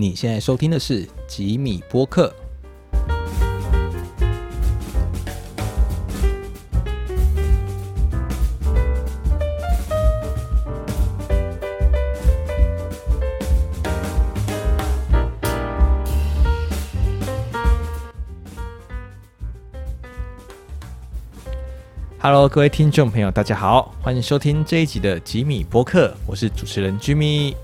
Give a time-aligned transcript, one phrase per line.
[0.00, 2.32] 你现在收听的是吉米播客。
[22.20, 27.56] Hello，各位听众朋友，大家好，欢迎收听这一集的吉米播客，我是主持人 Jimmy。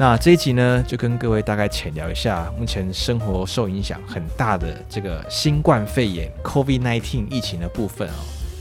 [0.00, 8.12] 那这一集呢，就跟各位大概浅聊一下目前生活受影响很大的这个新冠肺炎 （COVID-19） 疫情的部分哦。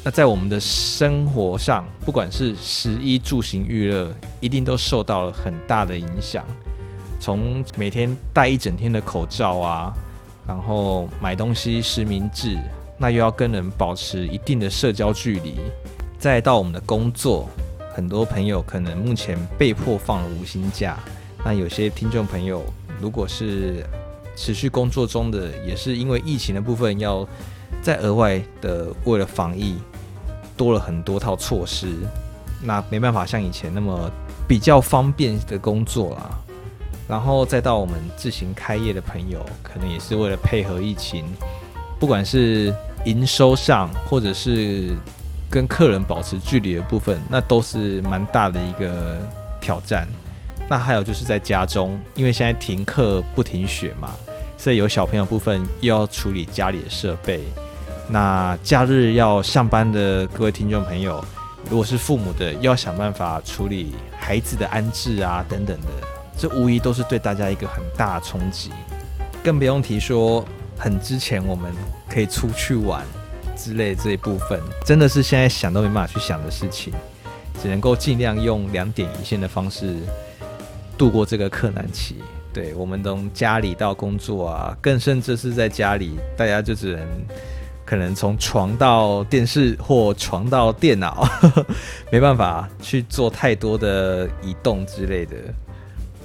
[0.04, 6.44] 那在我们的生活上，不管是食衣住行娱乐，一定都受到了很大的影响。
[7.20, 9.94] 从每天戴一整天的口罩啊，
[10.48, 12.58] 然后买东西实名制，
[12.98, 15.58] 那又要跟人保持一定的社交距离，
[16.18, 17.48] 再到我们的工作，
[17.94, 20.98] 很多朋友可能目前被迫放了无薪假。
[21.48, 22.62] 那有些听众朋友，
[23.00, 23.82] 如果是
[24.36, 27.26] 持续工作中的，也是因为疫情的部分，要
[27.82, 29.78] 再额外的为了防疫，
[30.58, 31.88] 多了很多套措施，
[32.62, 34.12] 那没办法像以前那么
[34.46, 36.38] 比较方便的工作啦。
[37.08, 41.24] 然后再到我们自行开业的朋友，可能也是为了配合疫情，
[41.98, 42.76] 不管是
[43.06, 44.94] 营收上，或者是
[45.50, 49.18] 跟客人保持距离的部分，那都是蛮大的一个
[49.62, 50.06] 挑战。
[50.70, 54.14] 那还有就是在家中，因为现在停课不停学嘛，
[54.58, 57.42] 所以有小朋友部分又要处理家里的设备。
[58.10, 61.24] 那假日要上班的各位听众朋友，
[61.70, 65.88] 如果是父母的，要想办法处理孩子的安置啊等等的，
[66.38, 68.72] 这无疑都是对大家一个很大的冲击。
[69.44, 70.46] 更不用提说，
[70.78, 71.74] 很之前我们
[72.10, 73.06] 可以出去玩
[73.56, 76.94] 之类这一部分，真的是现在想都没办法去想的事情，
[77.62, 79.96] 只能够尽量用两点一线的方式。
[80.98, 82.16] 度过这个困难期，
[82.52, 87.08] 对我们从家里到工作啊，更甚至是在家里，大家就只能
[87.86, 91.28] 可能从床到电视或床到电脑，
[92.12, 95.36] 没办法去做太多的移动之类的。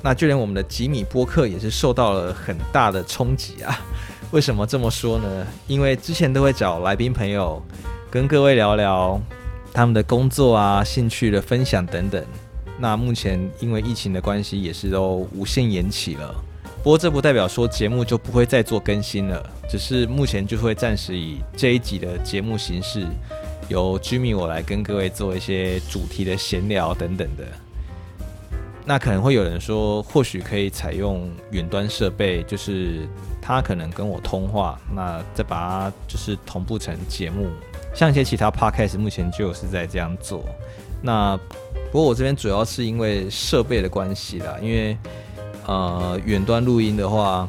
[0.03, 3.79] 那就连我们的吉米播客也是受到了很大的冲击啊！
[4.33, 5.47] 为什么这么说呢？
[5.69, 7.63] 因为之前都会找来宾朋友
[8.11, 9.21] 跟各位聊聊
[9.73, 12.25] 他们的工作啊、兴趣的分享等等。
[12.79, 16.35] 那目前因为疫情的关系，也是都无限延期了。
[16.83, 23.07] 不过这不代表说节目就不会再做更新了，只是目前就会暂时以这一集的节目形式，
[23.69, 27.45] 由 Jimmy 我来跟各位做一些主题的闲聊等等的。
[28.85, 33.07] 那可能会有人说，或许可以采用远端设备，就是
[33.41, 37.47] 他可能跟我通话，那再把它就是同步成节目。
[37.95, 40.45] 像一些其他 Podcast 目前就是在这样做。
[41.01, 41.39] 那
[41.93, 44.97] 不过我这边主要是因为设备的关系啦，因为
[45.67, 47.47] 呃远端录音的话，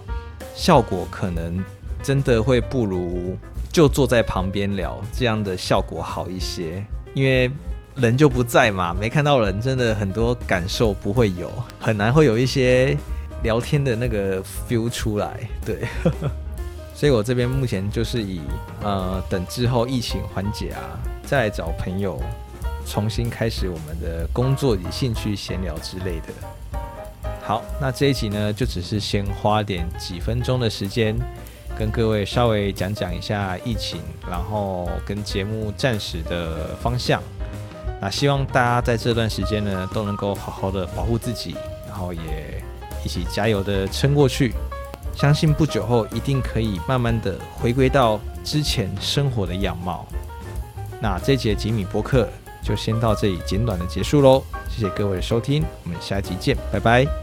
[0.54, 1.64] 效果可能
[2.04, 3.38] 真的会不如
[3.72, 6.84] 就坐在旁边聊这样的效果好一些，
[7.14, 7.50] 因为
[7.96, 11.50] 人就不在嘛，没看到人，真的很多感受不会有，
[11.80, 12.98] 很难会有一些
[13.44, 15.88] 聊天的那个 feel 出来，对，
[16.94, 18.42] 所以我这边目前就是以
[18.82, 22.22] 呃等之后疫情缓解啊，再找朋友。
[22.86, 26.34] 重新开始我们的工作与兴趣闲聊之类的。
[27.42, 31.14] 好，那这一集呢，就只是先花点几分钟的时间，
[31.78, 34.00] 跟各位稍微讲讲一下疫情，
[34.30, 37.22] 然后跟节目暂时的方向。
[38.00, 41.56] 那希望大家在这段时间呢，都能够好好的保护自己，
[41.88, 42.64] 然后也
[43.04, 44.54] 一起加油的撑过去。
[45.14, 50.06] 相信不久后一定可以慢慢的回归到之前生活的样貌。
[51.02, 52.28] 那这节吉米播客。
[52.64, 57.23] 就先到这里简短的结束喽，谢谢各位的收听，我们下集见，拜拜。